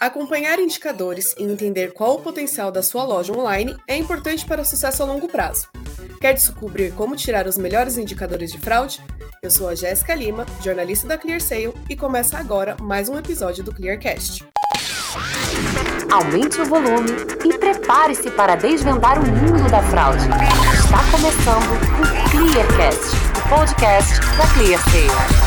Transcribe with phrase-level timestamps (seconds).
[0.00, 4.64] Acompanhar indicadores e entender qual o potencial da sua loja online é importante para o
[4.64, 5.68] sucesso a longo prazo.
[6.18, 9.04] Quer descobrir como tirar os melhores indicadores de fraude?
[9.42, 13.74] Eu sou a Jéssica Lima, jornalista da ClearSale, e começa agora mais um episódio do
[13.74, 14.42] ClearCast.
[16.10, 17.10] Aumente o volume
[17.44, 20.24] e prepare-se para desvendar o mundo da fraude.
[20.82, 25.39] Está começando o ClearCast, o podcast da ClearSale.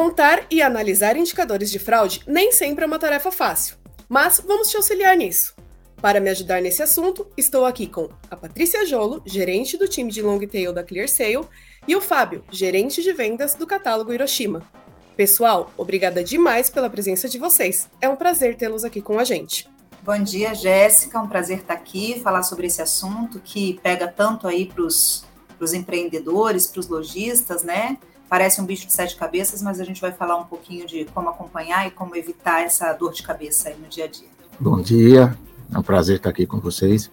[0.00, 3.76] Montar e analisar indicadores de fraude nem sempre é uma tarefa fácil,
[4.08, 5.56] mas vamos te auxiliar nisso.
[6.00, 10.22] Para me ajudar nesse assunto, estou aqui com a Patrícia Jolo, gerente do time de
[10.22, 11.44] long tail da ClearSale,
[11.84, 14.62] e o Fábio, gerente de vendas do catálogo Hiroshima.
[15.16, 17.88] Pessoal, obrigada demais pela presença de vocês.
[18.00, 19.68] É um prazer tê-los aqui com a gente.
[20.04, 21.18] Bom dia, Jéssica.
[21.18, 25.24] É um prazer estar aqui, falar sobre esse assunto que pega tanto aí para os
[25.74, 27.98] empreendedores, para os lojistas, né?
[28.28, 31.30] Parece um bicho de sete cabeças, mas a gente vai falar um pouquinho de como
[31.30, 34.28] acompanhar e como evitar essa dor de cabeça aí no dia a dia.
[34.60, 35.36] Bom dia,
[35.72, 37.10] é um prazer estar aqui com vocês.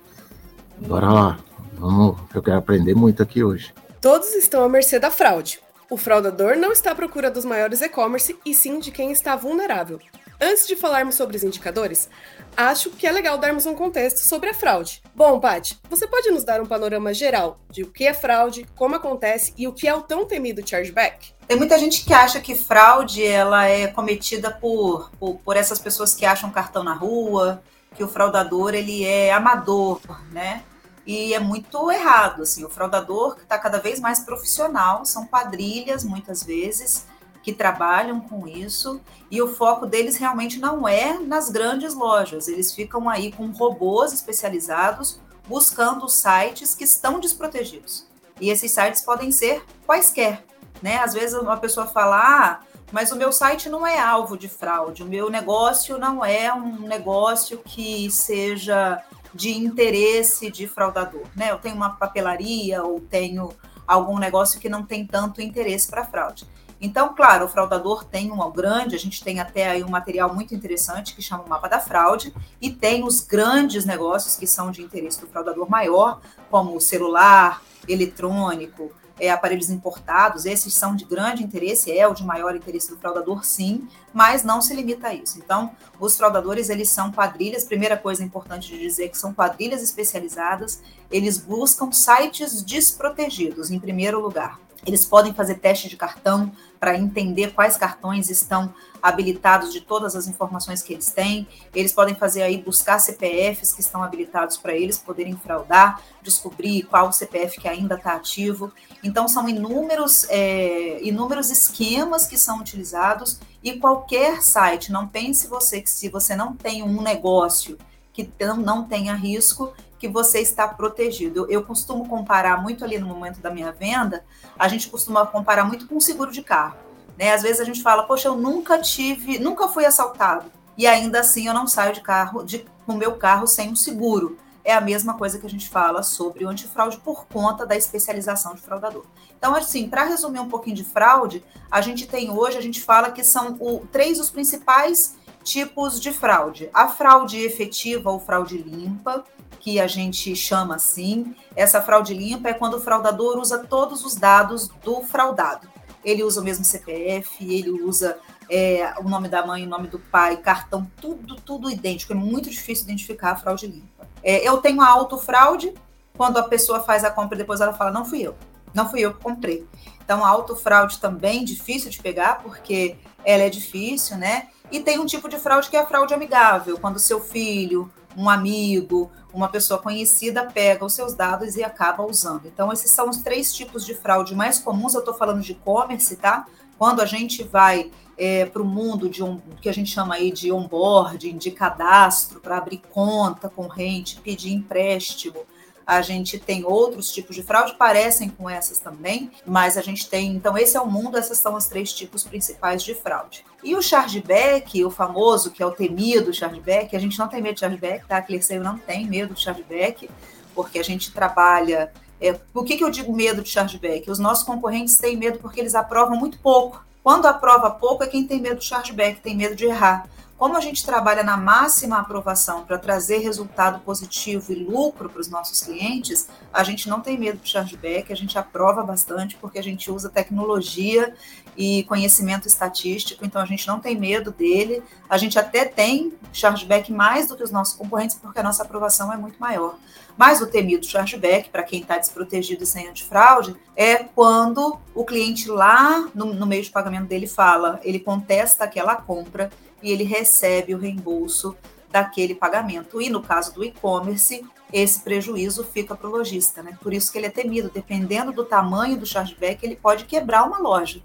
[0.78, 1.40] Bora lá,
[1.78, 3.74] vamos, eu quero aprender muito aqui hoje.
[4.02, 5.60] Todos estão à mercê da fraude.
[5.90, 10.00] O fraudador não está à procura dos maiores e-commerce e sim de quem está vulnerável.
[10.40, 12.10] Antes de falarmos sobre os indicadores,
[12.58, 15.02] acho que é legal darmos um contexto sobre a fraude.
[15.16, 18.96] Bom, Paty, você pode nos dar um panorama geral de o que é fraude, como
[18.96, 21.34] acontece e o que é o tão temido chargeback?
[21.48, 26.14] Tem muita gente que acha que fraude ela é cometida por, por, por essas pessoas
[26.14, 27.64] que acham cartão na rua,
[27.96, 30.64] que o fraudador ele é amador, né?
[31.06, 36.44] E é muito errado, assim, o fraudador está cada vez mais profissional, são quadrilhas muitas
[36.44, 37.06] vezes,
[37.46, 42.48] que trabalham com isso e o foco deles realmente não é nas grandes lojas.
[42.48, 48.08] Eles ficam aí com robôs especializados buscando sites que estão desprotegidos.
[48.42, 50.44] E esses sites podem ser quaisquer,
[50.82, 50.98] né?
[50.98, 52.60] Às vezes uma pessoa fala: "Ah,
[52.92, 56.80] mas o meu site não é alvo de fraude, o meu negócio não é um
[56.88, 59.04] negócio que seja
[59.36, 61.52] de interesse de fraudador, né?
[61.52, 63.50] Eu tenho uma papelaria ou tenho
[63.86, 66.48] algum negócio que não tem tanto interesse para fraude.
[66.86, 70.54] Então, claro, o fraudador tem um grande, a gente tem até aí um material muito
[70.54, 72.32] interessante que chama o mapa da fraude,
[72.62, 78.92] e tem os grandes negócios que são de interesse do fraudador maior, como celular, eletrônico,
[79.20, 83.44] é, aparelhos importados, esses são de grande interesse, é o de maior interesse do fraudador,
[83.44, 85.40] sim, mas não se limita a isso.
[85.40, 90.84] Então, os fraudadores, eles são quadrilhas, primeira coisa importante de dizer que são quadrilhas especializadas,
[91.10, 94.60] eles buscam sites desprotegidos, em primeiro lugar.
[94.86, 100.28] Eles podem fazer teste de cartão para entender quais cartões estão habilitados de todas as
[100.28, 101.48] informações que eles têm.
[101.74, 107.12] Eles podem fazer aí buscar CPFs que estão habilitados para eles poderem fraudar, descobrir qual
[107.12, 108.72] CPF que ainda está ativo.
[109.04, 114.92] Então são inúmeros é, inúmeros esquemas que são utilizados e qualquer site.
[114.92, 117.78] Não pense você que se você não tem um negócio
[118.16, 121.46] que não, não tenha risco, que você está protegido.
[121.50, 124.26] Eu, costumo comparar muito ali no momento da minha venda,
[124.58, 126.78] a gente costuma comparar muito com o seguro de carro.
[127.18, 127.34] Né?
[127.34, 130.52] Às vezes a gente fala, poxa, eu nunca tive, nunca fui assaltado.
[130.78, 133.76] E ainda assim eu não saio de carro, de, com o meu carro sem um
[133.76, 134.38] seguro.
[134.64, 138.56] É a mesma coisa que a gente fala sobre o antifraude por conta da especialização
[138.56, 139.06] de fraudador.
[139.38, 143.12] Então, assim, para resumir um pouquinho de fraude, a gente tem hoje, a gente fala
[143.12, 149.24] que são o, três os principais tipos de fraude: a fraude efetiva ou fraude limpa,
[149.60, 151.34] que a gente chama assim.
[151.56, 155.70] Essa fraude limpa é quando o fraudador usa todos os dados do fraudado.
[156.04, 158.18] Ele usa o mesmo CPF, ele usa
[158.50, 162.14] é, o nome da mãe, o nome do pai, cartão, tudo, tudo idêntico.
[162.14, 164.08] É muito difícil identificar a fraude limpa.
[164.22, 165.74] É, eu tenho a autofraude,
[166.16, 168.36] quando a pessoa faz a compra e depois ela fala, não fui eu,
[168.74, 169.66] não fui eu que comprei.
[170.04, 174.48] Então, a autofraude também difícil de pegar, porque ela é difícil, né?
[174.72, 178.30] E tem um tipo de fraude que é a fraude amigável, quando seu filho, um
[178.30, 182.48] amigo, uma pessoa conhecida pega os seus dados e acaba usando.
[182.48, 184.94] Então, esses são os três tipos de fraude mais comuns.
[184.94, 186.46] Eu estou falando de e-commerce, tá?
[186.78, 190.32] Quando a gente vai é, para o mundo de um que a gente chama aí
[190.32, 195.40] de onboarding, de cadastro, para abrir conta corrente, pedir empréstimo,
[195.86, 200.32] a gente tem outros tipos de fraude, parecem com essas também, mas a gente tem,
[200.32, 203.46] então esse é o mundo, essas são os três tipos principais de fraude.
[203.64, 207.56] E o chargeback, o famoso, que é o temido chargeback, a gente não tem medo
[207.56, 208.18] de chargeback, tá?
[208.18, 210.10] A Clearseio não tem medo de chargeback,
[210.54, 211.92] porque a gente trabalha...
[212.20, 214.10] É, por que, que eu digo medo de chargeback?
[214.10, 216.84] Os nossos concorrentes têm medo porque eles aprovam muito pouco.
[217.04, 220.60] Quando aprova pouco é quem tem medo de chargeback, tem medo de errar como a
[220.60, 226.28] gente trabalha na máxima aprovação para trazer resultado positivo e lucro para os nossos clientes,
[226.52, 230.10] a gente não tem medo de chargeback, a gente aprova bastante porque a gente usa
[230.10, 231.14] tecnologia
[231.56, 234.84] e conhecimento estatístico, então a gente não tem medo dele.
[235.10, 239.14] A gente até tem chargeback mais do que os nossos concorrentes porque a nossa aprovação
[239.14, 239.78] é muito maior.
[240.18, 245.50] Mas o temido chargeback, para quem está desprotegido e sem antifraude, é quando o cliente
[245.50, 249.50] lá no, no meio de pagamento dele fala, ele contesta aquela compra
[249.86, 251.56] e ele recebe o reembolso
[251.92, 253.00] daquele pagamento.
[253.00, 254.44] E no caso do e-commerce,
[254.74, 256.76] esse prejuízo fica para o lojista, né?
[256.82, 257.70] Por isso que ele é temido.
[257.72, 261.04] Dependendo do tamanho do chargeback, ele pode quebrar uma loja.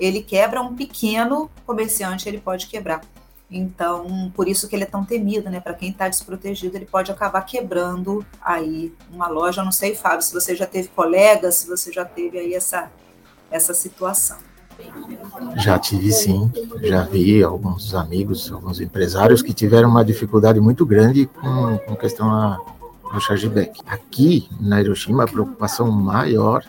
[0.00, 3.02] Ele quebra um pequeno comerciante, ele pode quebrar.
[3.50, 5.60] Então, por isso que ele é tão temido, né?
[5.60, 9.60] Para quem está desprotegido, ele pode acabar quebrando aí uma loja.
[9.60, 12.90] Eu não sei, Fábio, se você já teve colegas, se você já teve aí essa,
[13.50, 14.38] essa situação.
[15.56, 16.50] Já tive sim,
[16.82, 22.30] já vi alguns amigos, alguns empresários que tiveram uma dificuldade muito grande com, com questão
[22.30, 22.58] a,
[23.12, 23.80] do chargeback.
[23.86, 26.64] Aqui na Hiroshima, a preocupação maior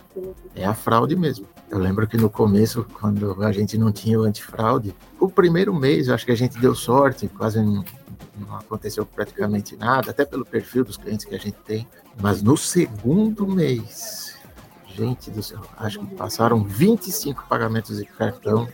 [0.54, 1.46] é a fraude mesmo.
[1.70, 6.08] Eu lembro que no começo, quando a gente não tinha o antifraude, o primeiro mês
[6.08, 7.84] acho que a gente deu sorte, quase não,
[8.38, 11.88] não aconteceu praticamente nada, até pelo perfil dos clientes que a gente tem.
[12.20, 14.33] Mas no segundo mês,
[14.96, 18.68] Gente do céu, acho que passaram 25 pagamentos de cartão,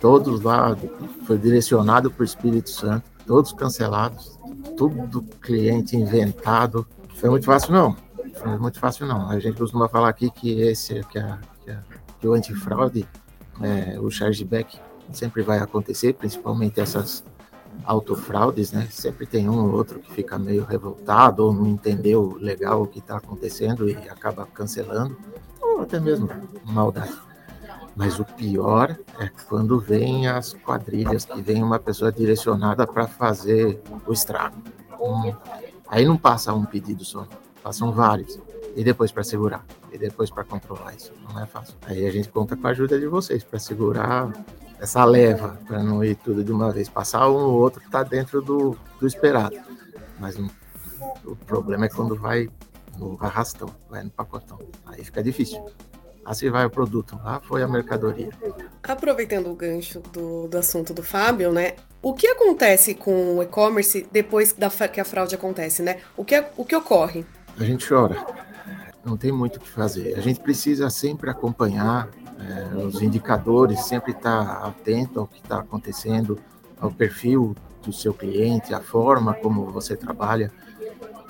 [0.00, 0.76] todos lá,
[1.24, 4.38] foi direcionado para o Espírito Santo, todos cancelados,
[4.76, 6.86] tudo cliente inventado.
[7.14, 7.96] Foi muito fácil, não.
[8.34, 9.28] Foi muito fácil, não.
[9.30, 11.82] A gente costuma falar aqui que esse, que, a, que, a,
[12.20, 13.08] que o antifraude,
[13.62, 14.78] é, o chargeback
[15.12, 17.24] sempre vai acontecer, principalmente essas
[17.84, 18.86] autofraudes, né?
[18.90, 22.98] Sempre tem um ou outro que fica meio revoltado ou não entendeu legal o que
[22.98, 25.16] está acontecendo e acaba cancelando,
[25.60, 26.28] ou até mesmo
[26.64, 27.14] maldade.
[27.94, 33.80] Mas o pior é quando vem as quadrilhas, que vem uma pessoa direcionada para fazer
[34.06, 34.56] o estrago.
[35.00, 35.32] Hum,
[35.88, 37.26] aí não passa um pedido só,
[37.62, 38.38] passam vários.
[38.74, 41.10] E depois para segurar, e depois para controlar isso.
[41.32, 41.74] Não é fácil.
[41.86, 44.30] Aí a gente conta com a ajuda de vocês para segurar
[44.80, 48.02] essa leva, para não ir tudo de uma vez, passar um ou outro que está
[48.02, 49.56] dentro do, do esperado.
[50.18, 50.48] Mas um,
[51.24, 52.48] o problema é quando vai
[52.98, 54.58] no arrastão, vai no pacotão.
[54.86, 55.64] Aí fica difícil.
[56.24, 58.30] Assim vai o produto, lá foi a mercadoria.
[58.82, 61.74] Aproveitando o gancho do, do assunto do Fábio, né?
[62.02, 66.00] O que acontece com o e-commerce depois da, que a fraude acontece, né?
[66.16, 67.24] O que, o que ocorre?
[67.58, 68.26] A gente chora.
[69.04, 70.14] Não tem muito o que fazer.
[70.16, 72.08] A gente precisa sempre acompanhar
[72.38, 76.38] é, os indicadores, sempre estar tá atento ao que está acontecendo,
[76.78, 80.52] ao perfil do seu cliente, a forma como você trabalha.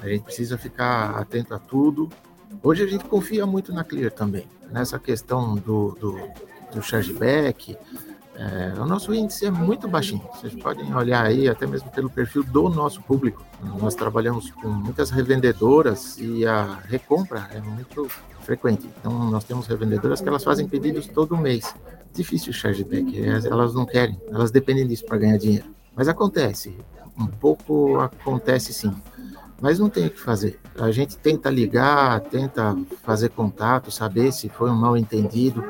[0.01, 2.09] A gente precisa ficar atento a tudo.
[2.63, 6.19] Hoje a gente confia muito na Clear também, nessa questão do, do,
[6.73, 7.77] do chargeback.
[8.39, 10.23] É, o nosso índice é muito baixinho.
[10.35, 13.45] Vocês podem olhar aí, até mesmo pelo perfil do nosso público.
[13.81, 18.09] Nós trabalhamos com muitas revendedoras e a recompra é muito
[18.41, 18.89] frequente.
[19.01, 21.75] Então, nós temos revendedoras que elas fazem pedidos todo mês.
[22.13, 25.67] Difícil o chargeback, elas não querem, elas dependem disso para ganhar dinheiro.
[25.95, 26.77] Mas acontece,
[27.19, 28.95] um pouco acontece sim.
[29.61, 30.61] Mas não tem o que fazer.
[30.79, 35.65] A gente tenta ligar, tenta fazer contato, saber se foi um mal entendido.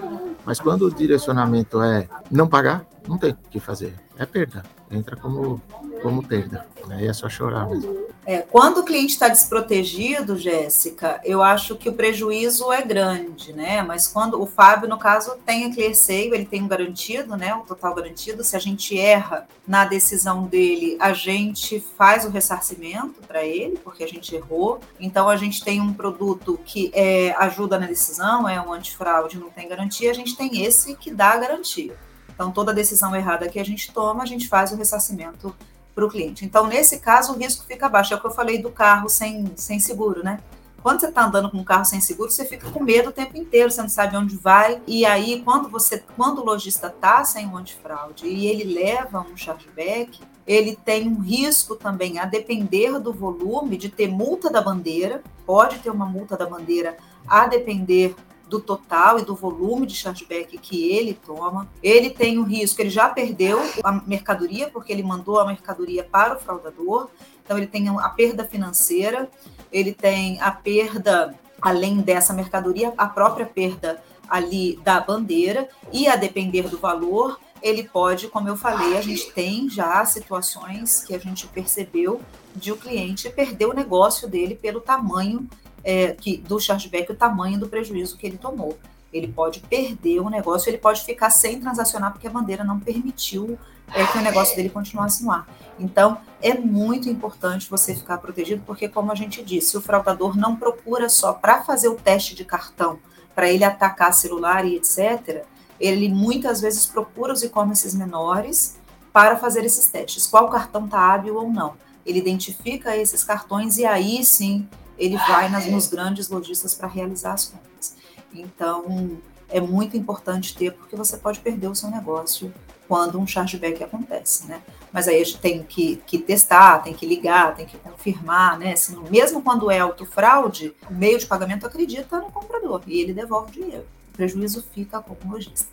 [0.47, 3.95] Mas quando o direcionamento é não pagar, não tem o que fazer.
[4.19, 4.63] É perda.
[4.91, 5.61] Entra como,
[6.03, 6.67] como perda.
[6.91, 8.07] Aí é só chorar mesmo.
[8.25, 13.83] É, quando o cliente está desprotegido, Jéssica, eu acho que o prejuízo é grande, né?
[13.83, 17.55] Mas quando o Fábio, no caso, tem a ClearSale, ele tem um garantido, né?
[17.55, 18.43] O total garantido.
[18.43, 24.03] Se a gente erra na decisão dele, a gente faz o ressarcimento para ele, porque
[24.03, 24.81] a gente errou.
[24.99, 29.51] Então a gente tem um produto que é, ajuda na decisão, é um antifraude, não
[29.51, 31.95] tem garantia, a gente tem esse que dá a garantia.
[32.37, 35.57] Então, toda decisão errada que a gente toma, a gente faz o ressarcimento
[35.95, 36.45] para o cliente.
[36.45, 38.13] Então, nesse caso, o risco fica baixo.
[38.13, 40.39] É o que eu falei do carro sem, sem seguro, né?
[40.83, 43.37] Quando você está andando com um carro sem seguro, você fica com medo o tempo
[43.37, 44.81] inteiro, você não sabe onde vai.
[44.87, 49.37] E aí, quando você, quando o lojista está sem um antifraude e ele leva um
[49.37, 55.25] chargeback, ele tem um risco também, a depender do volume, de ter multa da bandeira.
[55.45, 58.15] Pode ter uma multa da bandeira a depender
[58.49, 61.69] do total e do volume de chargeback que ele toma.
[61.83, 66.37] Ele tem o risco, ele já perdeu a mercadoria, porque ele mandou a mercadoria para
[66.37, 67.09] o fraudador,
[67.45, 69.29] então ele tem a perda financeira,
[69.73, 76.17] ele tem a perda, além dessa mercadoria, a própria perda ali da bandeira, e a
[76.17, 81.19] depender do valor, ele pode, como eu falei, a gente tem já situações que a
[81.19, 82.21] gente percebeu
[82.55, 85.49] de o cliente perder o negócio dele pelo tamanho
[85.87, 88.77] é, que, do chargeback, o tamanho do prejuízo que ele tomou.
[89.13, 93.57] Ele pode perder o negócio, ele pode ficar sem transacionar porque a bandeira não permitiu
[93.95, 95.47] é, que o negócio dele continuasse no ar.
[95.79, 100.57] Então, é muito importante você ficar protegido, porque, como a gente disse, o fraudador não
[100.57, 102.99] procura só para fazer o teste de cartão,
[103.33, 105.45] para ele atacar celular e etc.
[105.79, 108.77] Ele muitas vezes procura os e-commerces menores
[109.13, 110.27] para fazer esses testes.
[110.27, 111.75] Qual cartão está hábil ou não?
[112.05, 117.33] Ele identifica esses cartões e aí sim ele vai nas, nos grandes lojistas para realizar
[117.33, 117.97] as compras.
[118.33, 122.53] Então, é muito importante ter, porque você pode perder o seu negócio
[122.89, 124.63] quando um chargeback acontece, né?
[124.93, 128.77] Mas aí a gente tem que, que testar, tem que ligar, tem que confirmar, né?
[128.77, 133.51] Se, mesmo quando é autofraude, o meio de pagamento acredita no comprador e ele devolve
[133.51, 133.87] o dinheiro.
[134.13, 135.67] O prejuízo fica com o lojista.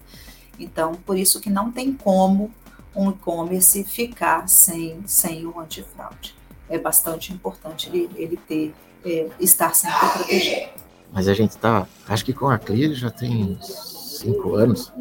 [0.59, 2.51] Então, por isso que não tem como
[2.95, 6.35] um e-commerce ficar sem, sem o antifraude.
[6.69, 8.73] É bastante importante ele, ele ter,
[9.05, 10.69] é, estar sempre protegido.
[11.11, 14.91] Mas a gente está, acho que com a Clear já tem cinco anos,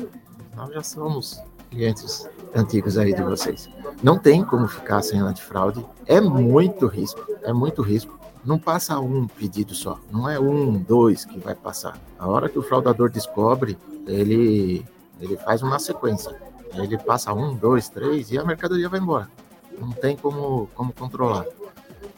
[0.55, 1.41] nós já somos
[1.71, 3.69] clientes antigos aí de vocês.
[4.03, 8.21] Não tem como ficar sem antifraude, é muito risco, é muito risco.
[8.45, 11.97] Não passa um pedido só, não é um, dois que vai passar.
[12.19, 14.85] A hora que o fraudador descobre, ele,
[15.21, 16.37] ele faz uma sequência.
[16.75, 19.31] Ele passa um, dois, três e a mercadoria vai embora.
[19.79, 21.47] Não tem como, como controlar.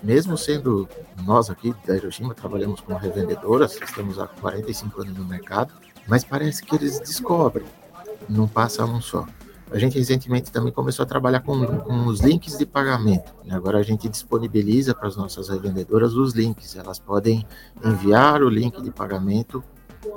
[0.03, 0.89] Mesmo sendo
[1.25, 5.73] nós aqui da Hiroshima, trabalhamos com revendedoras, estamos há 45 anos no mercado,
[6.07, 7.67] mas parece que eles descobrem,
[8.29, 9.27] não passa um só.
[9.71, 13.35] A gente recentemente também começou a trabalhar com, com os links de pagamento.
[13.51, 16.77] Agora a gente disponibiliza para as nossas revendedoras os links.
[16.77, 17.45] Elas podem
[17.85, 19.65] enviar o link de pagamento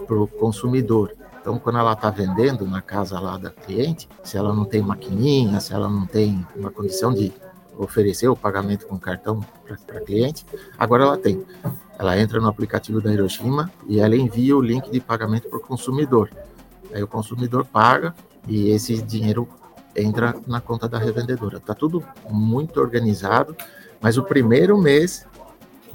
[0.06, 1.12] para o consumidor.
[1.40, 5.60] Então, quando ela está vendendo na casa lá da cliente, se ela não tem maquininha,
[5.62, 7.34] se ela não tem uma condição de
[7.78, 9.44] oferecer o pagamento com cartão
[9.86, 10.46] para cliente,
[10.78, 11.44] agora ela tem.
[12.00, 15.62] Ela entra no aplicativo da Hiroshima e ela envia o link de pagamento para o
[15.62, 16.30] consumidor.
[16.94, 18.14] Aí o consumidor paga,
[18.48, 19.48] e esse dinheiro
[19.96, 21.60] entra na conta da revendedora.
[21.60, 23.56] Tá tudo muito organizado,
[24.00, 25.26] mas o primeiro mês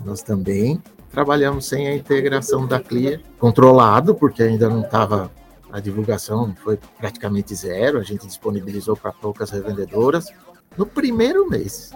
[0.05, 5.31] nós também trabalhamos sem a integração da Clear, controlado, porque ainda não estava
[5.73, 10.27] a divulgação foi praticamente zero, a gente disponibilizou para poucas revendedoras.
[10.77, 11.91] No primeiro mês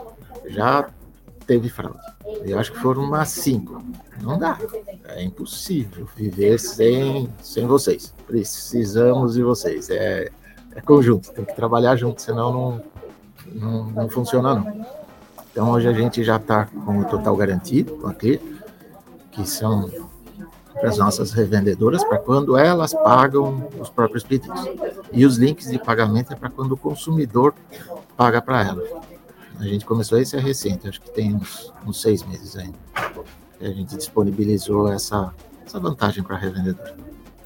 [0.47, 0.89] já
[1.47, 1.99] teve fraude.
[2.45, 3.83] Eu acho que foram umas cinco.
[4.21, 4.59] Não dá.
[5.05, 8.13] É impossível viver sem, sem vocês.
[8.27, 9.89] Precisamos de vocês.
[9.91, 10.31] É,
[10.75, 12.83] é conjunto, tem que trabalhar junto, senão não,
[13.55, 14.87] não, não funciona não.
[15.51, 18.39] Então hoje a gente já está com o total garantido aqui,
[19.33, 19.91] que são
[20.75, 24.61] para as nossas revendedoras, para quando elas pagam os próprios pedidos.
[25.11, 27.55] E os links de pagamento é para quando o consumidor
[28.17, 28.83] paga para ela.
[29.59, 32.79] A gente começou esse é recente, acho que tem uns, uns seis meses ainda.
[33.61, 35.33] a gente disponibilizou essa,
[35.65, 36.97] essa vantagem para a revendedora.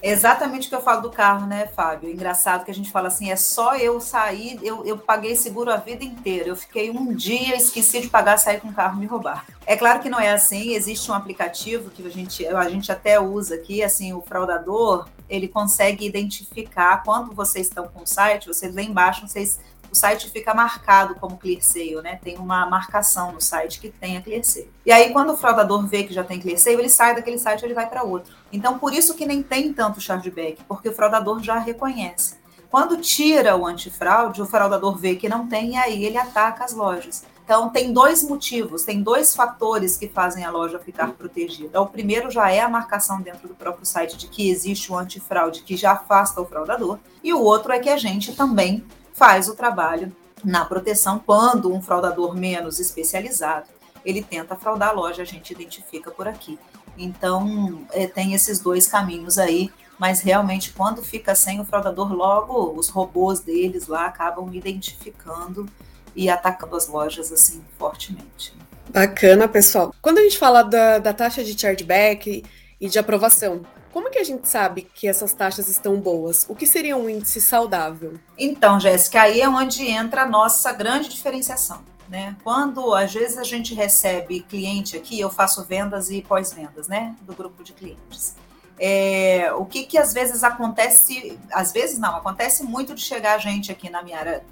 [0.02, 2.10] Exatamente o que eu falo do carro, né, Fábio?
[2.10, 5.76] Engraçado que a gente fala assim, é só eu sair, eu, eu paguei seguro a
[5.76, 6.48] vida inteira.
[6.48, 9.44] Eu fiquei um dia, esqueci de pagar, sair com o carro me roubar.
[9.66, 13.20] É claro que não é assim, existe um aplicativo que a gente, a gente até
[13.20, 18.74] usa aqui, assim, o fraudador, ele consegue identificar quando vocês estão com o site, vocês
[18.74, 19.60] lá embaixo, vocês
[19.90, 22.18] o site fica marcado como ClearSale, né?
[22.22, 24.70] Tem uma marcação no site que tem a ClearSale.
[24.86, 27.64] E aí, quando o fraudador vê que já tem ClearSale, ele sai daquele site e
[27.66, 28.34] ele vai para outro.
[28.52, 32.38] Então, por isso que nem tem tanto chargeback, porque o fraudador já reconhece.
[32.70, 36.72] Quando tira o antifraude, o fraudador vê que não tem e aí ele ataca as
[36.72, 37.24] lojas.
[37.44, 41.80] Então, tem dois motivos, tem dois fatores que fazem a loja ficar protegida.
[41.80, 45.62] O primeiro já é a marcação dentro do próprio site de que existe o antifraude
[45.62, 48.84] que já afasta o fraudador, e o outro é que a gente também
[49.20, 50.10] faz o trabalho
[50.42, 53.66] na proteção quando um fraudador menos especializado
[54.02, 56.58] ele tenta fraudar a loja, a gente identifica por aqui.
[56.96, 62.72] Então, é, tem esses dois caminhos aí, mas realmente, quando fica sem o fraudador, logo
[62.78, 65.68] os robôs deles lá acabam identificando
[66.16, 68.54] e atacando as lojas assim fortemente.
[68.88, 69.94] Bacana, pessoal.
[70.00, 72.42] Quando a gente fala da, da taxa de chargeback
[72.80, 73.60] e de aprovação,
[73.92, 76.46] como que a gente sabe que essas taxas estão boas?
[76.48, 78.14] O que seria um índice saudável?
[78.38, 81.82] Então, Jéssica, aí é onde entra a nossa grande diferenciação.
[82.08, 82.36] Né?
[82.42, 87.32] Quando às vezes a gente recebe cliente aqui, eu faço vendas e pós-vendas, né, do
[87.32, 88.34] grupo de clientes.
[88.80, 93.38] É, o que que às vezes acontece, às vezes não, acontece muito de chegar a
[93.38, 94.44] gente aqui na minha área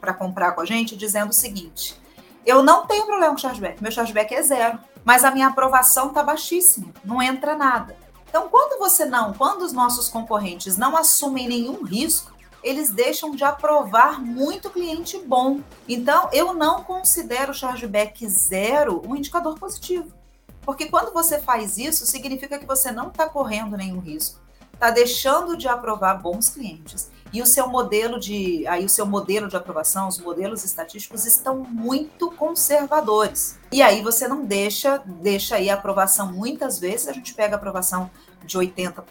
[0.00, 1.96] para comprar com a gente dizendo o seguinte:
[2.44, 6.22] eu não tenho problema com chargeback, meu chargeback é zero, mas a minha aprovação está
[6.22, 8.03] baixíssima, não entra nada.
[8.34, 12.32] Então, quando você não, quando os nossos concorrentes não assumem nenhum risco,
[12.64, 15.60] eles deixam de aprovar muito cliente bom.
[15.88, 20.12] Então, eu não considero o chargeback zero um indicador positivo.
[20.62, 24.40] Porque quando você faz isso, significa que você não está correndo nenhum risco.
[24.72, 27.08] está deixando de aprovar bons clientes.
[27.34, 31.56] E o seu modelo de aí o seu modelo de aprovação, os modelos estatísticos estão
[31.56, 33.58] muito conservadores.
[33.72, 37.58] E aí você não deixa deixa aí a aprovação muitas vezes a gente pega a
[37.58, 38.08] aprovação
[38.44, 39.02] de 80%,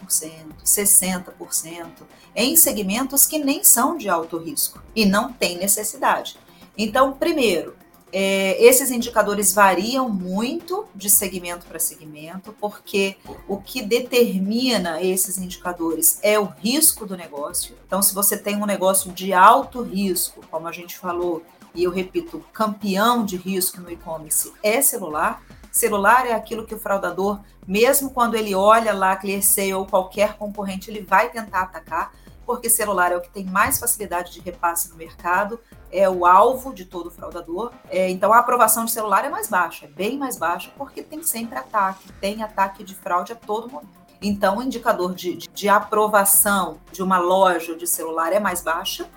[0.64, 1.86] 60%,
[2.34, 6.36] em segmentos que nem são de alto risco e não tem necessidade.
[6.76, 7.76] Então, primeiro,
[8.16, 13.16] é, esses indicadores variam muito de segmento para segmento, porque
[13.48, 17.76] o que determina esses indicadores é o risco do negócio.
[17.84, 21.42] Então, se você tem um negócio de alto risco, como a gente falou,
[21.74, 25.42] e eu repito, campeão de risco no e-commerce é celular.
[25.74, 30.88] Celular é aquilo que o fraudador, mesmo quando ele olha lá ClearSale ou qualquer concorrente,
[30.88, 32.12] ele vai tentar atacar,
[32.46, 35.58] porque celular é o que tem mais facilidade de repasse no mercado,
[35.90, 37.72] é o alvo de todo fraudador.
[37.90, 41.24] É, então a aprovação de celular é mais baixa, é bem mais baixa, porque tem
[41.24, 43.98] sempre ataque, tem ataque de fraude a todo momento.
[44.22, 49.10] Então o indicador de, de, de aprovação de uma loja de celular é mais baixa,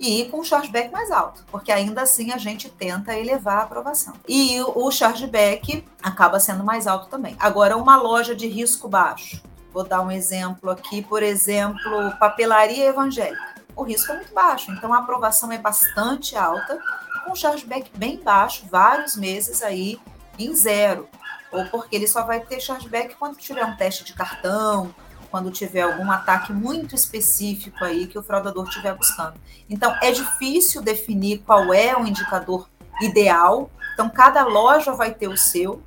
[0.00, 4.14] e com chargeback mais alto, porque ainda assim a gente tenta elevar a aprovação.
[4.26, 7.36] E o chargeback acaba sendo mais alto também.
[7.38, 9.42] Agora, uma loja de risco baixo.
[9.72, 14.70] Vou dar um exemplo aqui, por exemplo, papelaria evangélica o risco é muito baixo.
[14.70, 16.78] Então, a aprovação é bastante alta,
[17.24, 19.98] com chargeback bem baixo, vários meses aí
[20.38, 21.08] em zero.
[21.50, 24.94] Ou porque ele só vai ter chargeback quando tiver um teste de cartão,
[25.30, 29.34] quando tiver algum ataque muito específico aí que o fraudador estiver buscando.
[29.68, 32.68] Então, é difícil definir qual é o indicador
[33.00, 33.70] ideal.
[33.94, 35.82] Então, cada loja vai ter o seu,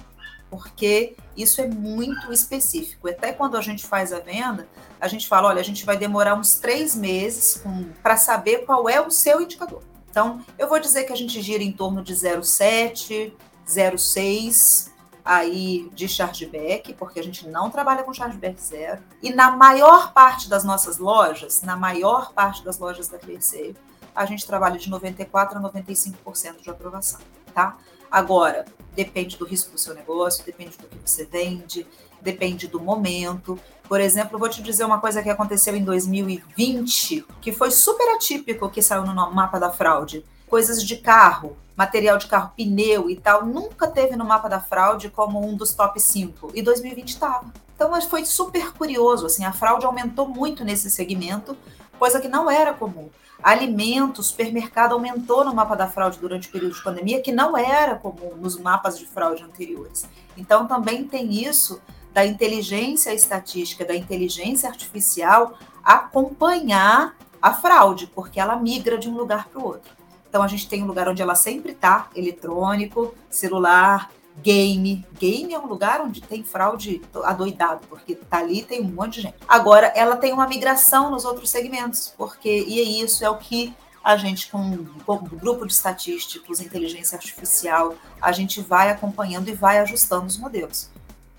[0.50, 3.10] porque isso é muito específico.
[3.10, 4.68] Até quando a gente faz a venda,
[5.00, 7.62] a gente fala: olha, a gente vai demorar uns três meses
[8.02, 9.84] para saber qual é o seu indicador.
[10.10, 13.34] Então, eu vou dizer que a gente gira em torno de 0,7,
[13.68, 14.93] 0,6
[15.24, 19.01] aí de chargeback, porque a gente não trabalha com chargeback zero.
[19.22, 23.75] E na maior parte das nossas lojas, na maior parte das lojas da ClearSale,
[24.15, 27.20] a gente trabalha de 94 a 95% de aprovação,
[27.53, 27.77] tá?
[28.12, 28.65] Agora,
[28.96, 31.88] depende do risco do seu negócio, depende do que você vende,
[32.22, 33.60] depende do momento.
[33.88, 38.70] Por exemplo, vou te dizer uma coisa que aconteceu em 2020, que foi super atípico
[38.70, 40.24] que saiu no mapa da fraude.
[40.48, 45.10] Coisas de carro, material de carro, pneu e tal, nunca teve no mapa da fraude
[45.10, 46.52] como um dos top 5.
[46.54, 47.45] E 2020 estava.
[47.76, 51.58] Então foi super curioso, assim, a fraude aumentou muito nesse segmento,
[51.98, 53.10] coisa que não era comum
[53.43, 57.95] alimentos, supermercado aumentou no mapa da fraude durante o período de pandemia, que não era
[57.95, 60.08] comum nos mapas de fraude anteriores.
[60.38, 61.82] Então, também tem isso
[62.13, 69.50] da inteligência estatística, da inteligência artificial acompanhar a fraude, porque ela migra de um lugar
[69.50, 69.91] para o outro.
[70.34, 74.10] Então, a gente tem um lugar onde ela sempre está, eletrônico, celular,
[74.41, 75.06] game.
[75.13, 79.22] Game é um lugar onde tem fraude adoidado, porque tá ali tem um monte de
[79.22, 79.36] gente.
[79.48, 83.76] Agora, ela tem uma migração nos outros segmentos, porque e é isso é o que
[84.04, 84.60] a gente com,
[85.06, 90.89] o grupo de estatísticos, inteligência artificial, a gente vai acompanhando e vai ajustando os modelos,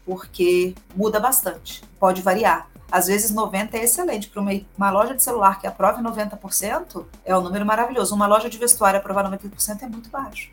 [0.07, 2.71] porque muda bastante, pode variar.
[2.95, 4.29] Às vezes 90 é excelente.
[4.29, 8.15] Para uma, uma, loja de celular que aprove 90%, é um número maravilhoso.
[8.15, 10.53] Uma loja de vestuário aprovar 90% é muito baixo.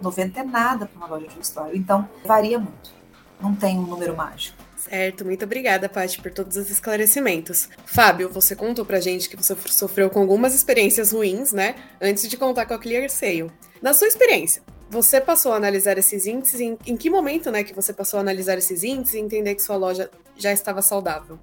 [0.00, 1.76] 90 é nada para uma loja de vestuário.
[1.76, 2.92] Então, varia muito.
[3.40, 4.56] Não tem um número mágico.
[4.76, 7.68] Certo, muito obrigada, Paty, por todos os esclarecimentos.
[7.84, 11.74] Fábio, você contou pra gente que você sofreu com algumas experiências ruins, né?
[12.00, 13.50] Antes de contar com a Clear Sale.
[13.82, 16.60] Na sua experiência, você passou a analisar esses índices?
[16.60, 19.62] Em, em que momento, né, que você passou a analisar esses índices e entender que
[19.62, 21.36] sua loja já estava saudável?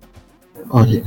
[0.69, 1.03] Olha,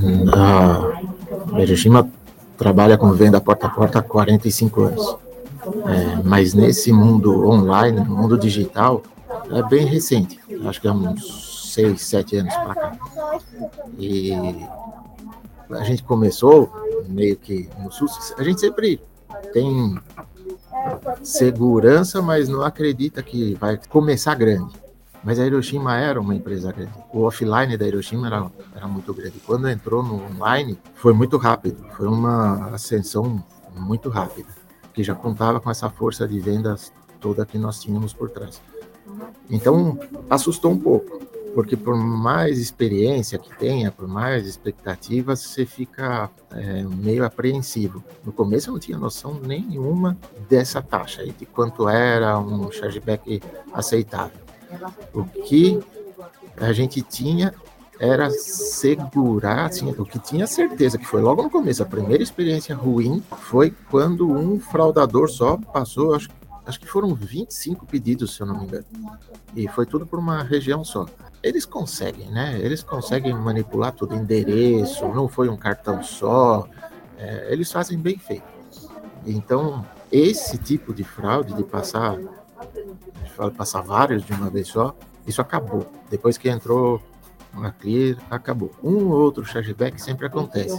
[1.54, 2.08] a Hiroshima
[2.56, 5.16] trabalha com venda porta a porta há 45 anos.
[5.86, 9.02] É, mas nesse mundo online, no mundo digital,
[9.50, 10.40] é bem recente.
[10.64, 12.98] Acho que é uns seis, sete anos para cá.
[13.98, 14.32] E
[15.70, 16.70] a gente começou
[17.08, 18.34] meio que no SUS.
[18.38, 19.00] A gente sempre
[19.52, 19.98] tem
[21.22, 24.72] segurança, mas não acredita que vai começar grande.
[25.22, 26.92] Mas a Hiroshima era uma empresa grande.
[27.12, 29.38] O offline da Hiroshima era, era muito grande.
[29.46, 31.84] Quando entrou no online, foi muito rápido.
[31.96, 33.44] Foi uma ascensão
[33.76, 34.48] muito rápida
[34.92, 38.60] que já contava com essa força de vendas toda que nós tínhamos por trás.
[39.48, 41.20] Então, assustou um pouco,
[41.54, 48.02] porque por mais experiência que tenha, por mais expectativas, você fica é, meio apreensivo.
[48.24, 50.16] No começo eu não tinha noção nenhuma
[50.48, 54.49] dessa taxa e de quanto era um chargeback aceitável.
[55.12, 55.80] O que
[56.56, 57.54] a gente tinha
[57.98, 62.74] era segurar, assim, o que tinha certeza que foi logo no começo, a primeira experiência
[62.74, 66.28] ruim foi quando um fraudador só passou, acho
[66.70, 68.84] acho que foram 25 pedidos, se eu não me engano.
[69.54, 71.06] E foi tudo por uma região só.
[71.42, 72.58] Eles conseguem, né?
[72.60, 76.66] Eles conseguem manipular todo endereço, não foi um cartão só.
[77.18, 78.44] É, eles fazem bem feito.
[79.26, 82.18] Então, esse tipo de fraude, de passar,
[83.56, 84.94] passar vários de uma vez só,
[85.26, 85.86] isso acabou.
[86.10, 87.00] Depois que entrou
[87.52, 88.70] uma clear, acabou.
[88.82, 90.78] Um ou outro chargeback sempre acontece.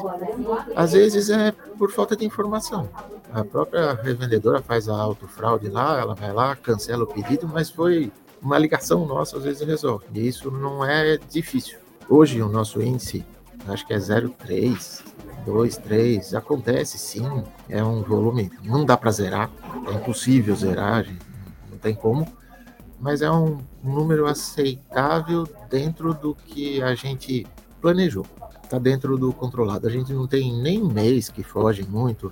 [0.76, 2.90] Às vezes é por falta de informação.
[3.34, 8.12] A própria revendedora faz a autofraude lá, ela vai lá, cancela o pedido, mas foi
[8.42, 10.06] uma ligação nossa, às vezes resolve.
[10.14, 11.80] E isso não é difícil.
[12.10, 13.26] Hoje o nosso índice,
[13.68, 15.04] acho que é 0,3,
[15.46, 19.50] 2, 3, acontece sim, é um volume, não dá para zerar,
[19.88, 21.31] é impossível zerar, não
[21.82, 22.28] tem como,
[23.00, 27.48] mas é um número aceitável dentro do que a gente
[27.82, 28.26] planejou.
[28.64, 29.88] Está dentro do controlado.
[29.88, 32.32] A gente não tem nem mês que foge muito.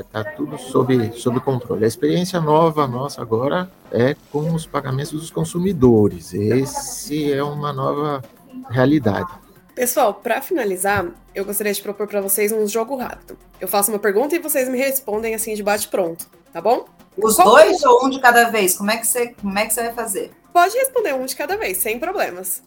[0.00, 1.84] Está é, tudo sob, sob controle.
[1.84, 6.34] A experiência nova nossa agora é com os pagamentos dos consumidores.
[6.34, 8.22] Esse é uma nova
[8.68, 9.30] realidade.
[9.74, 13.38] Pessoal, para finalizar, eu gostaria de propor para vocês um jogo rápido.
[13.60, 16.86] Eu faço uma pergunta e vocês me respondem assim de bate pronto, tá bom?
[17.16, 17.88] Os Qual dois é?
[17.88, 18.76] ou um de cada vez?
[18.76, 20.32] Como é que você, como é que você vai fazer?
[20.52, 22.62] Pode responder um de cada vez, sem problemas.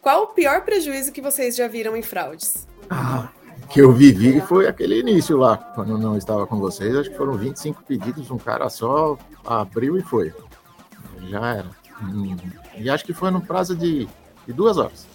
[0.00, 2.66] Qual o pior prejuízo que vocês já viram em fraudes?
[2.88, 3.28] Ah,
[3.70, 6.94] que eu vivi foi aquele início lá, quando eu não estava com vocês.
[6.94, 10.32] Acho que foram 25 pedidos, um cara só abriu e foi.
[11.28, 11.70] Já era.
[12.02, 12.36] Hum,
[12.76, 14.06] e acho que foi no prazo de,
[14.46, 15.06] de duas horas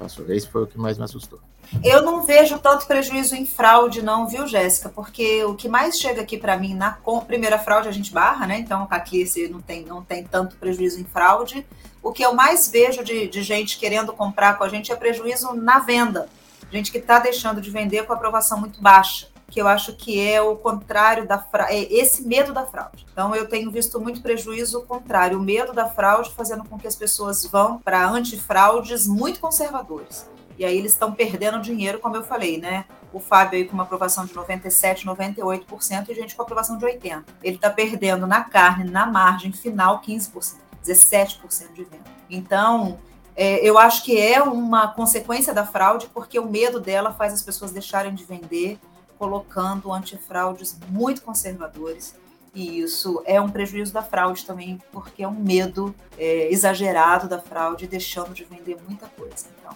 [0.00, 0.24] passou.
[0.32, 1.38] Esse foi o que mais me assustou.
[1.84, 4.88] Eu não vejo tanto prejuízo em fraude, não, viu, Jéssica?
[4.88, 8.58] Porque o que mais chega aqui para mim na primeira fraude a gente barra, né?
[8.58, 11.66] Então aqui esse não tem, não tem tanto prejuízo em fraude.
[12.02, 15.54] O que eu mais vejo de, de gente querendo comprar com a gente é prejuízo
[15.54, 16.28] na venda.
[16.72, 20.40] Gente que está deixando de vender com aprovação muito baixa que eu acho que é
[20.40, 23.04] o contrário da fraude, é esse medo da fraude.
[23.12, 26.94] Então eu tenho visto muito prejuízo contrário, o medo da fraude fazendo com que as
[26.94, 30.30] pessoas vão para antifraudes muito conservadores.
[30.60, 32.84] E aí eles estão perdendo dinheiro, como eu falei, né?
[33.14, 37.24] O Fábio aí com uma aprovação de 97, 98% e gente com aprovação de 80.
[37.42, 42.04] Ele está perdendo na carne, na margem final 15%, 17% de venda.
[42.28, 42.98] Então,
[43.34, 47.40] é, eu acho que é uma consequência da fraude, porque o medo dela faz as
[47.40, 48.78] pessoas deixarem de vender,
[49.18, 52.14] colocando antifraudes muito conservadores.
[52.54, 57.40] E isso é um prejuízo da fraude também, porque é um medo é, exagerado da
[57.40, 59.46] fraude, deixando de vender muita coisa.
[59.58, 59.74] Então,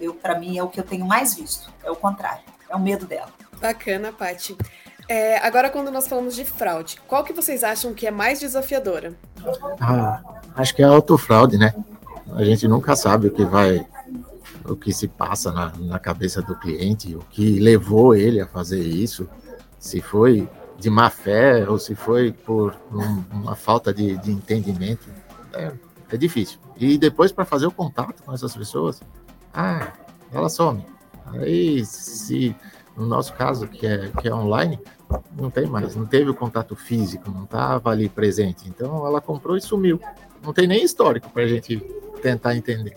[0.00, 1.70] eu, para mim, é o que eu tenho mais visto.
[1.82, 2.42] É o contrário.
[2.68, 3.28] É o medo dela.
[3.60, 4.56] Bacana, Paty.
[5.08, 9.14] É, agora, quando nós falamos de fraude, qual que vocês acham que é mais desafiadora?
[9.80, 10.22] Ah,
[10.56, 11.74] acho que é a autofraude, né?
[12.32, 13.86] A gente nunca sabe o que vai
[14.66, 18.80] o que se passa na, na cabeça do cliente, o que levou ele a fazer
[18.80, 19.28] isso,
[19.78, 25.06] se foi de má fé ou se foi por um, uma falta de, de entendimento,
[25.52, 25.72] é,
[26.10, 26.58] é, difícil.
[26.76, 29.00] E depois para fazer o contato com essas pessoas,
[29.54, 29.92] ah,
[30.32, 30.84] ela some.
[31.26, 32.54] Aí, se
[32.96, 34.78] no nosso caso, que é, que é online,
[35.36, 38.68] não tem mais, não teve o contato físico, não estava ali presente.
[38.68, 40.00] Então ela comprou e sumiu.
[40.42, 41.78] Não tem nem histórico para a gente
[42.22, 42.96] tentar entender.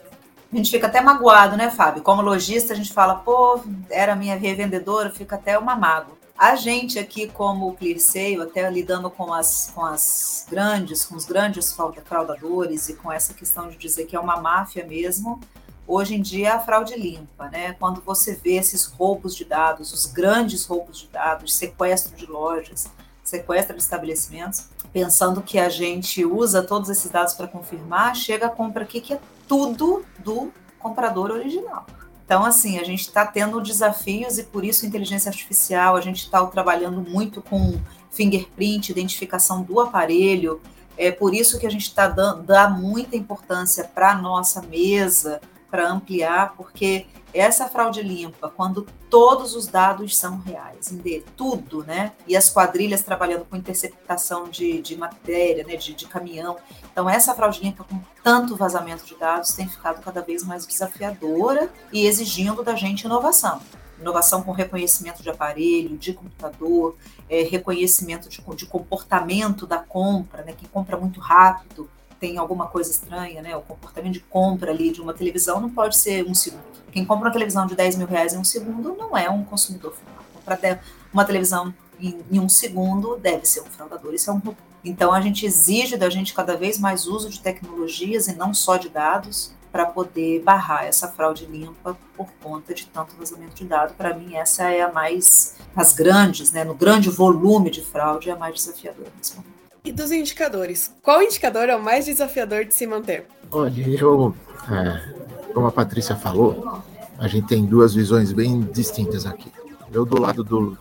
[0.51, 2.01] A gente fica até magoado, né, Fábio?
[2.01, 6.15] Como lojista, a gente fala, pô, era minha revendedora, fica até uma mágoa.
[6.37, 11.75] A gente aqui, como ClearSale, até lidando com as, com as grandes, com os grandes
[12.05, 15.39] fraudadores e com essa questão de dizer que é uma máfia mesmo,
[15.87, 17.73] hoje em dia é a fraude limpa, né?
[17.79, 22.91] Quando você vê esses roubos de dados, os grandes roubos de dados, sequestro de lojas,
[23.23, 28.49] sequestro de estabelecimentos, pensando que a gente usa todos esses dados para confirmar, chega a
[28.49, 31.85] compra aqui que é tudo do comprador original.
[32.25, 36.45] Então, assim, a gente está tendo desafios e por isso inteligência artificial, a gente está
[36.45, 37.79] trabalhando muito com
[38.11, 40.59] fingerprint, identificação do aparelho,
[40.97, 45.39] é por isso que a gente está dando dá muita importância para a nossa mesa,
[45.69, 52.13] para ampliar, porque essa fraude limpa, quando todos os dados são reais, de tudo, né?
[52.27, 55.75] E as quadrilhas trabalhando com interceptação de, de matéria, né?
[55.75, 56.57] De, de caminhão.
[56.91, 61.69] Então, essa fraude limpa com tanto vazamento de dados tem ficado cada vez mais desafiadora
[61.91, 63.61] e exigindo da gente inovação
[63.99, 66.95] inovação com reconhecimento de aparelho, de computador,
[67.27, 70.53] é, reconhecimento de, de, comportamento da compra, né?
[70.55, 73.55] Quem compra muito rápido tem alguma coisa estranha, né?
[73.55, 76.63] O comportamento de compra ali de uma televisão não pode ser um segundo.
[76.91, 79.93] Quem compra uma televisão de 10 mil reais em um segundo não é um consumidor
[79.93, 80.23] final.
[80.33, 80.81] Comprar
[81.13, 84.41] uma televisão em, em, um segundo deve ser um fraudador, isso é um
[84.83, 88.77] Então a gente exige da gente cada vez mais uso de tecnologias e não só
[88.77, 93.95] de dados para poder barrar essa fraude limpa por conta de tanto vazamento de dados.
[93.95, 98.33] Para mim, essa é a mais, as grandes, né, no grande volume de fraude, é
[98.33, 99.56] a mais desafiadora nesse momento.
[99.87, 103.25] E dos indicadores, qual indicador é o mais desafiador de se manter?
[103.49, 104.35] Olha, eu,
[104.69, 106.83] é, como a Patrícia falou,
[107.17, 109.49] a gente tem duas visões bem distintas aqui.
[109.93, 110.77] Eu do lado do,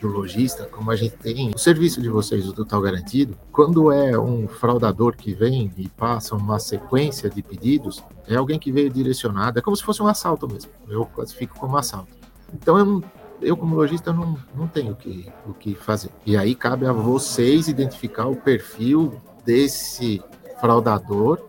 [0.00, 4.18] do lojista, como a gente tem o serviço de vocês, o Total Garantido, quando é
[4.18, 9.60] um fraudador que vem e passa uma sequência de pedidos, é alguém que veio direcionado,
[9.60, 10.72] é como se fosse um assalto mesmo.
[10.88, 12.10] Eu classifico como assalto.
[12.52, 13.04] Então eu não
[13.40, 16.10] eu como lojista não, não tenho o que, o que fazer.
[16.26, 20.22] E aí cabe a vocês identificar o perfil desse
[20.60, 21.40] fraudador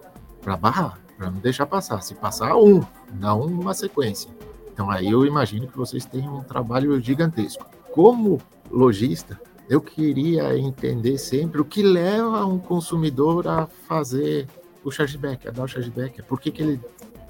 [0.41, 2.01] para barrar, para não deixar passar.
[2.01, 2.81] Se passar um,
[3.19, 4.29] não uma sequência.
[4.71, 7.65] Então aí eu imagino que vocês têm um trabalho gigantesco.
[7.91, 8.39] Como
[8.71, 14.47] lojista, eu queria entender sempre o que leva um consumidor a fazer
[14.83, 16.21] o chargeback, a dar o chargeback.
[16.23, 16.81] Por que, que ele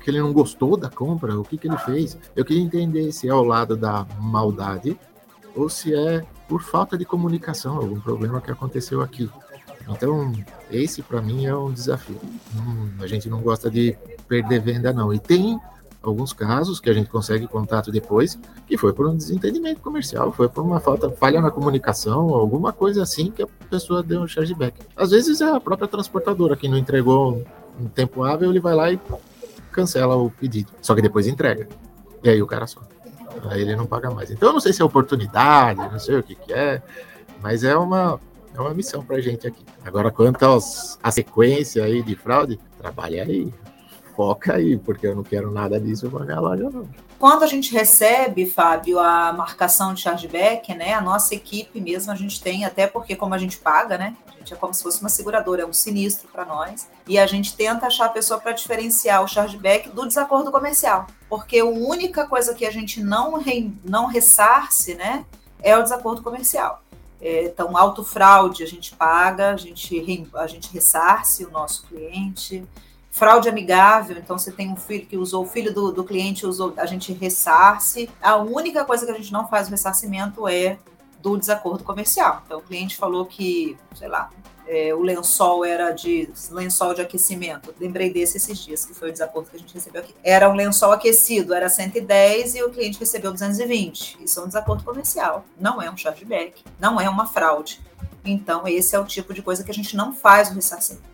[0.09, 2.17] que ele não gostou da compra, o que, que ele fez.
[2.35, 4.99] Eu queria entender se é ao lado da maldade
[5.55, 9.29] ou se é por falta de comunicação, algum problema que aconteceu aqui.
[9.87, 10.31] Então,
[10.71, 12.19] esse para mim é um desafio.
[12.55, 13.95] Hum, a gente não gosta de
[14.27, 15.13] perder venda, não.
[15.13, 15.59] E tem
[16.01, 20.47] alguns casos que a gente consegue contato depois, que foi por um desentendimento comercial, foi
[20.47, 24.79] por uma falta, falha na comunicação, alguma coisa assim que a pessoa deu um chargeback.
[24.95, 27.43] Às vezes é a própria transportadora que não entregou
[27.79, 28.99] em tempo hábil, ele vai lá e
[29.79, 30.71] cancela o pedido.
[30.81, 31.67] Só que depois entrega.
[32.23, 32.81] E aí o cara só.
[33.49, 34.29] Aí ele não paga mais.
[34.29, 36.81] Então eu não sei se é oportunidade, não sei o que, que é,
[37.41, 38.19] mas é uma,
[38.53, 39.63] é uma missão pra gente aqui.
[39.85, 43.53] Agora, quanto aos, a sequência aí de fraude, trabalha aí.
[44.19, 46.85] Foca aí, porque eu não quero nada disso pra minha loja, não.
[47.17, 50.93] Quando a gente recebe, Fábio, a marcação de chargeback, né?
[50.93, 54.17] A nossa equipe mesmo, a gente tem, até porque como a gente paga, né?
[54.49, 56.89] gente é como se fosse uma seguradora, é um sinistro para nós.
[57.07, 61.07] E a gente tenta achar a pessoa para diferenciar o chargeback do desacordo comercial.
[61.29, 65.25] Porque a única coisa que a gente não, re, não ressarce né,
[65.61, 66.81] é o desacordo comercial.
[67.21, 72.65] É, então, autofraude a gente paga, a gente, a gente ressarce o nosso cliente.
[73.11, 76.73] Fraude amigável, então você tem um filho que usou, o filho do, do cliente usou,
[76.77, 78.09] a gente ressarce.
[78.21, 80.77] A única coisa que a gente não faz o ressarcimento é
[81.21, 82.43] do desacordo comercial.
[82.45, 84.29] Então, o cliente falou que, sei lá,
[84.67, 87.73] é, o lençol era de lençol de aquecimento.
[87.79, 90.13] Lembrei desse esses dias, que foi o desacordo que a gente recebeu aqui.
[90.23, 94.19] Era um lençol aquecido, era 110 e o cliente recebeu 220.
[94.23, 97.81] Isso é um desacordo comercial, não é um chargeback, não é uma fraude.
[98.23, 101.08] Então, esse é o tipo de coisa que a gente não faz o ressarcimento.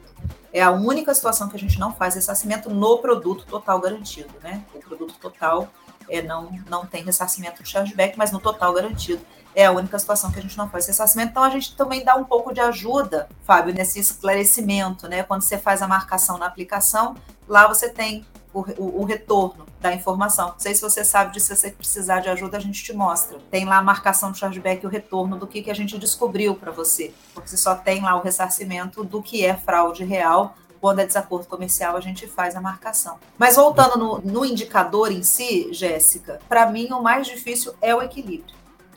[0.56, 4.64] É a única situação que a gente não faz ressarcimento no produto total garantido, né?
[4.74, 5.68] O produto total
[6.08, 9.22] é, não, não tem ressarcimento de chargeback, mas no total garantido
[9.54, 11.32] é a única situação que a gente não faz ressarcimento.
[11.32, 15.24] Então, a gente também dá um pouco de ajuda, Fábio, nesse esclarecimento, né?
[15.24, 17.18] Quando você faz a marcação na aplicação,
[17.50, 18.26] lá você tem
[18.60, 20.50] o, o, retorno da informação.
[20.50, 23.38] Não sei se você sabe disso, se você precisar de ajuda, a gente te mostra.
[23.52, 26.56] Tem lá a marcação do chargeback e o retorno do que, que a gente descobriu
[26.56, 27.14] para você.
[27.34, 30.56] Porque você só tem lá o ressarcimento do que é fraude real.
[30.80, 33.18] Quando é desacordo comercial, a gente faz a marcação.
[33.38, 38.02] Mas voltando no, no indicador em si, Jéssica, para mim o mais difícil é o
[38.02, 38.56] equilíbrio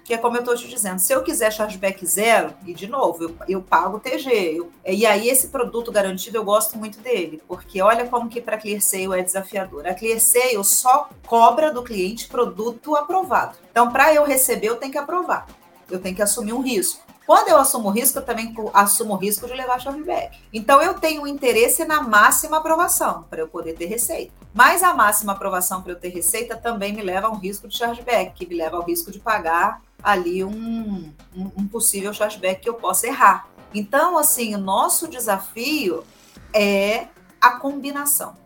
[0.08, 3.24] que é como eu estou te dizendo, se eu quiser chargeback zero, e de novo,
[3.24, 7.82] eu, eu pago TG, eu, e aí esse produto garantido eu gosto muito dele, porque
[7.82, 9.86] olha como que para ClearSale é desafiador.
[9.86, 13.58] A ClearSale só cobra do cliente produto aprovado.
[13.70, 15.46] Então, para eu receber, eu tenho que aprovar.
[15.90, 17.02] Eu tenho que assumir um risco.
[17.26, 20.38] Quando eu assumo risco, eu também assumo o risco de levar chargeback.
[20.50, 24.32] Então, eu tenho interesse na máxima aprovação, para eu poder ter receita.
[24.54, 27.76] Mas a máxima aprovação para eu ter receita também me leva a um risco de
[27.76, 32.74] chargeback, que me leva ao risco de pagar ali um, um, possível chargeback que eu
[32.74, 33.48] possa errar.
[33.74, 36.04] Então, assim, o nosso desafio
[36.52, 37.08] é
[37.40, 38.36] a combinação.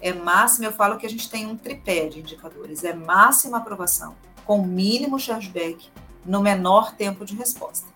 [0.00, 4.14] É máxima, eu falo que a gente tem um tripé de indicadores, é máxima aprovação,
[4.44, 5.90] com mínimo chargeback,
[6.24, 7.88] no menor tempo de resposta.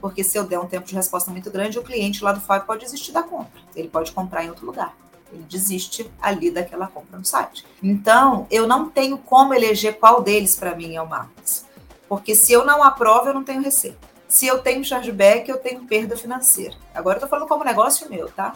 [0.00, 2.64] Porque se eu der um tempo de resposta muito grande, o cliente lá do FAB
[2.64, 3.60] pode desistir da compra.
[3.74, 4.96] Ele pode comprar em outro lugar.
[5.32, 7.66] Ele desiste ali daquela compra no site.
[7.82, 11.67] Então, eu não tenho como eleger qual deles para mim é o máximo.
[12.08, 13.98] Porque se eu não aprovo, eu não tenho receita.
[14.28, 16.74] Se eu tenho chargeback, eu tenho perda financeira.
[16.94, 18.54] Agora eu estou falando como negócio meu, tá?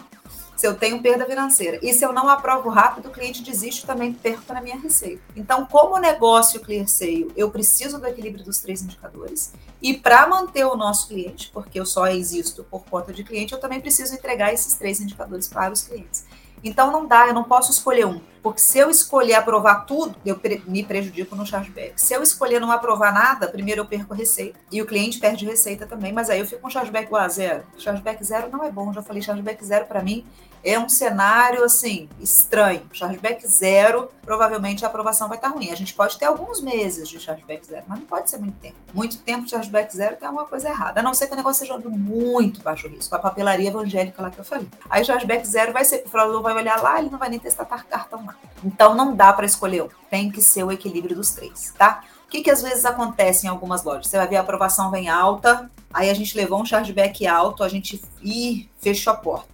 [0.55, 1.79] Se eu tenho perda financeira.
[1.81, 5.21] E se eu não aprovo rápido, o cliente desiste também perco na minha receita.
[5.35, 9.51] Então, como negócio clear sale, eu preciso do equilíbrio dos três indicadores.
[9.81, 13.59] E para manter o nosso cliente, porque eu só existo por conta de cliente, eu
[13.59, 16.25] também preciso entregar esses três indicadores para os clientes.
[16.63, 18.21] Então não dá, eu não posso escolher um.
[18.43, 21.93] Porque se eu escolher aprovar tudo, eu me prejudico no chargeback.
[21.95, 24.59] Se eu escolher não aprovar nada, primeiro eu perco receita.
[24.69, 27.63] E o cliente perde receita também, mas aí eu fico com chargeback igual a zero.
[27.77, 30.25] Chargeback zero não é bom, já falei, chargeback zero para mim
[30.63, 32.81] é um cenário assim estranho.
[32.93, 35.69] Chargeback zero, provavelmente a aprovação vai estar ruim.
[35.71, 38.75] A gente pode ter alguns meses de chargeback zero, mas não pode ser muito tempo.
[38.93, 41.01] Muito tempo de chargeback zero tem alguma coisa errada.
[41.01, 44.31] A não ser que o negócio seja de muito baixo risco, a papelaria evangélica lá
[44.31, 44.67] que eu falei.
[44.89, 47.65] Aí chargeback zero vai ser o fraudador vai olhar lá, ele não vai nem testar
[47.65, 48.32] cartão lá.
[48.63, 49.89] Então não dá para escolher um.
[50.09, 52.03] Tem que ser o equilíbrio dos três, tá?
[52.25, 54.07] O que, que às vezes acontece em algumas lojas?
[54.07, 57.69] Você vai ver a aprovação vem alta, aí a gente levou um chargeback alto, a
[57.69, 59.53] gente e fechou a porta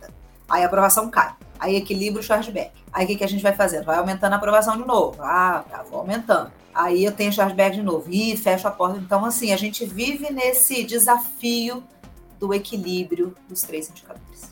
[0.49, 1.35] Aí a aprovação cai.
[1.59, 2.71] Aí equilibra o chargeback.
[2.91, 3.85] Aí o que, que a gente vai fazendo?
[3.85, 5.21] Vai aumentando a aprovação de novo.
[5.21, 6.51] Ah, tá, vou aumentando.
[6.73, 8.09] Aí eu tenho chargeback de novo.
[8.09, 8.97] e fecho a porta.
[8.97, 11.83] Então, assim, a gente vive nesse desafio
[12.39, 14.51] do equilíbrio dos três indicadores.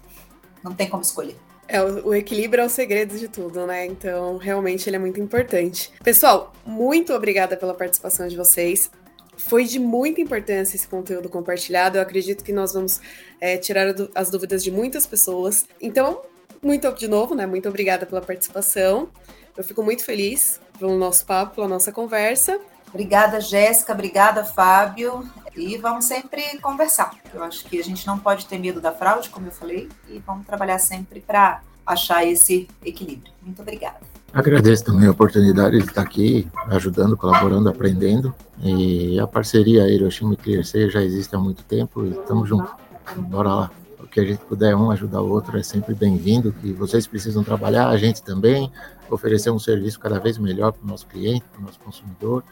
[0.61, 1.39] Não tem como escolher.
[1.67, 3.85] É, o, equilíbrio é o segredo de tudo, né?
[3.85, 5.91] Então, realmente, ele é muito importante.
[6.03, 8.89] Pessoal, muito obrigada pela participação de vocês.
[9.37, 11.97] Foi de muita importância esse conteúdo compartilhado.
[11.97, 13.01] Eu acredito que nós vamos
[13.41, 15.65] é, tirar as dúvidas de muitas pessoas.
[15.81, 16.21] Então,
[16.61, 17.45] muito de novo, né?
[17.45, 19.09] Muito obrigada pela participação.
[19.55, 22.59] Eu fico muito feliz pelo nosso papo, pela nossa conversa.
[22.89, 23.91] Obrigada, Jéssica.
[23.91, 25.23] Obrigada, Fábio.
[25.57, 27.11] E vamos sempre conversar.
[27.33, 30.19] Eu acho que a gente não pode ter medo da fraude, como eu falei, e
[30.19, 33.33] vamos trabalhar sempre para achar esse equilíbrio.
[33.41, 33.97] Muito obrigada.
[34.31, 38.35] Agradeço também a oportunidade de estar aqui, ajudando, colaborando, aprendendo.
[38.61, 42.69] E a parceria Hiroshima e Clearseia já existe há muito tempo e estamos juntos.
[43.15, 43.71] Bora lá.
[43.99, 46.51] O que a gente puder um ajudar o outro é sempre bem-vindo.
[46.51, 48.71] Que vocês precisam trabalhar, a gente também,
[49.09, 52.43] oferecer um serviço cada vez melhor para o nosso cliente, para o nosso consumidor.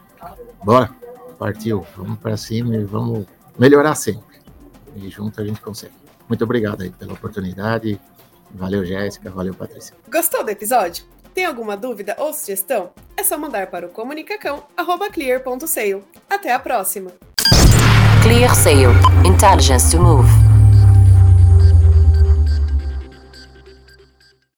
[0.64, 0.90] Bora,
[1.36, 1.86] partiu.
[1.96, 3.26] Vamos para cima e vamos
[3.58, 4.40] melhorar sempre.
[4.94, 5.94] E junto a gente consegue.
[6.28, 8.00] Muito obrigado aí pela oportunidade.
[8.50, 9.30] Valeu, Jéssica.
[9.30, 9.94] Valeu, Patrícia.
[10.10, 11.04] Gostou do episódio?
[11.34, 12.90] Tem alguma dúvida ou sugestão?
[13.16, 16.02] É só mandar para o comunicacão@clear.sale.
[16.30, 17.12] Até a próxima.
[18.22, 18.94] Clear Sale.
[19.24, 20.55] Intelligence to move.